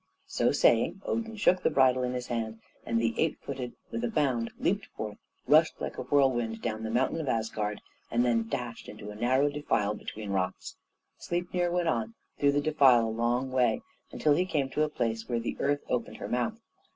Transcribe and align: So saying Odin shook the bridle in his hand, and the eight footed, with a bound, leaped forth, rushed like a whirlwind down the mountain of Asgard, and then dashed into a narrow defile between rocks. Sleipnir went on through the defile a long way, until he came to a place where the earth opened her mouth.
So 0.25 0.51
saying 0.51 0.99
Odin 1.05 1.35
shook 1.35 1.61
the 1.61 1.69
bridle 1.69 2.01
in 2.01 2.13
his 2.13 2.25
hand, 2.25 2.59
and 2.87 2.99
the 2.99 3.13
eight 3.19 3.37
footed, 3.39 3.73
with 3.91 4.03
a 4.03 4.09
bound, 4.09 4.49
leaped 4.57 4.87
forth, 4.87 5.19
rushed 5.47 5.79
like 5.79 5.99
a 5.99 6.01
whirlwind 6.01 6.59
down 6.59 6.81
the 6.81 6.89
mountain 6.89 7.21
of 7.21 7.27
Asgard, 7.27 7.81
and 8.09 8.25
then 8.25 8.47
dashed 8.47 8.89
into 8.89 9.11
a 9.11 9.15
narrow 9.15 9.47
defile 9.51 9.93
between 9.93 10.31
rocks. 10.31 10.75
Sleipnir 11.19 11.69
went 11.69 11.87
on 11.87 12.15
through 12.39 12.53
the 12.53 12.61
defile 12.61 13.05
a 13.09 13.09
long 13.09 13.51
way, 13.51 13.83
until 14.11 14.33
he 14.33 14.47
came 14.47 14.69
to 14.71 14.81
a 14.81 14.89
place 14.89 15.29
where 15.29 15.39
the 15.39 15.55
earth 15.59 15.81
opened 15.87 16.17
her 16.17 16.27
mouth. 16.27 16.57